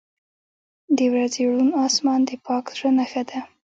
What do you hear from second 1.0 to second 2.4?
ورځې روڼ آسمان د